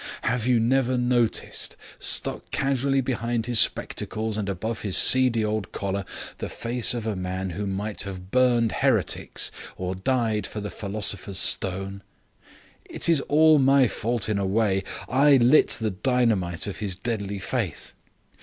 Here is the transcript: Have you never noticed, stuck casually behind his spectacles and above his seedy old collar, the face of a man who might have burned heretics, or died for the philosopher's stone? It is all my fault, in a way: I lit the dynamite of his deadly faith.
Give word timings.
Have 0.23 0.47
you 0.47 0.59
never 0.59 0.97
noticed, 0.97 1.77
stuck 1.99 2.49
casually 2.49 3.01
behind 3.01 3.45
his 3.45 3.59
spectacles 3.59 4.35
and 4.35 4.49
above 4.49 4.81
his 4.81 4.97
seedy 4.97 5.45
old 5.45 5.71
collar, 5.71 6.05
the 6.39 6.49
face 6.49 6.95
of 6.95 7.05
a 7.05 7.15
man 7.15 7.51
who 7.51 7.67
might 7.67 8.01
have 8.01 8.31
burned 8.31 8.71
heretics, 8.71 9.51
or 9.77 9.93
died 9.93 10.47
for 10.47 10.59
the 10.59 10.71
philosopher's 10.71 11.37
stone? 11.37 12.01
It 12.85 13.07
is 13.09 13.21
all 13.27 13.59
my 13.59 13.87
fault, 13.87 14.27
in 14.27 14.39
a 14.39 14.45
way: 14.47 14.83
I 15.07 15.37
lit 15.37 15.69
the 15.79 15.91
dynamite 15.91 16.65
of 16.65 16.77
his 16.77 16.95
deadly 16.95 17.37
faith. 17.37 17.93